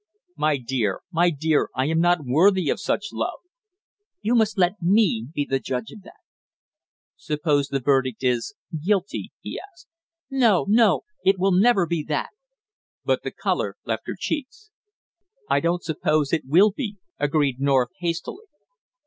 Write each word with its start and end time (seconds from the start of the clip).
"My 0.35 0.57
dear! 0.57 1.01
My 1.11 1.29
dear! 1.29 1.69
I 1.75 1.85
am 1.85 1.99
not 1.99 2.25
worthy 2.25 2.71
of 2.71 2.79
such 2.79 3.13
love." 3.13 3.37
"You 4.23 4.33
must 4.33 4.57
let 4.57 4.81
me 4.81 5.27
be 5.31 5.45
the 5.45 5.59
judge 5.59 5.91
of 5.91 6.01
that." 6.01 6.21
"Suppose 7.17 7.67
the 7.67 7.79
verdict 7.81 8.23
is 8.23 8.55
guilty?" 8.83 9.31
he 9.41 9.59
asked. 9.59 9.87
"No, 10.31 10.65
no, 10.67 11.01
it 11.23 11.37
will 11.37 11.51
never 11.51 11.85
be 11.85 12.03
that!" 12.07 12.31
But 13.05 13.21
the 13.21 13.29
color 13.29 13.75
left 13.85 14.07
her 14.07 14.15
cheeks. 14.17 14.71
"I 15.47 15.59
don't 15.59 15.83
suppose 15.83 16.33
it 16.33 16.47
will 16.47 16.71
be," 16.71 16.97
agreed 17.19 17.59
North 17.59 17.89
hastily. 17.99 18.45